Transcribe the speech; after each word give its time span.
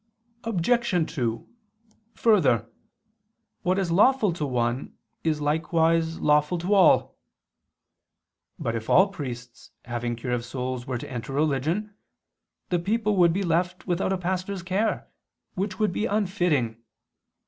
Obj. 0.45 1.13
2: 1.15 1.47
Further, 2.15 2.67
what 3.61 3.77
is 3.77 3.91
lawful 3.91 4.33
to 4.33 4.47
one 4.47 4.97
is 5.23 5.39
likewise 5.41 6.19
lawful 6.19 6.57
to 6.57 6.73
all. 6.73 7.19
But 8.57 8.75
if 8.75 8.89
all 8.89 9.09
priests 9.09 9.69
having 9.85 10.15
cure 10.15 10.33
of 10.33 10.43
souls 10.43 10.87
were 10.87 10.97
to 10.97 11.11
enter 11.11 11.33
religion, 11.33 11.93
the 12.69 12.79
people 12.79 13.15
would 13.17 13.31
be 13.31 13.43
left 13.43 13.85
without 13.85 14.11
a 14.11 14.17
pastor's 14.17 14.63
care, 14.63 15.07
which 15.53 15.77
would 15.77 15.91
be 15.93 16.07
unfitting. 16.07 16.81